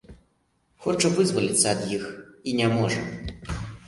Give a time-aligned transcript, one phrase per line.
[0.85, 2.03] Хоча вызваліцца ад іх
[2.49, 2.99] і не можа.